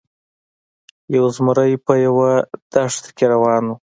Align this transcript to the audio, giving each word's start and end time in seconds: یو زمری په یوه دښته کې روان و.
یو 1.15 1.25
زمری 1.35 1.73
په 1.85 1.93
یوه 2.05 2.31
دښته 2.71 3.09
کې 3.17 3.25
روان 3.33 3.63
و. 3.69 3.75